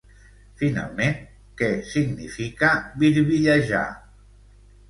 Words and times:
Finalment, 0.61 1.19
què 1.61 1.69
significa 1.91 2.73
birbillejar? 3.05 3.87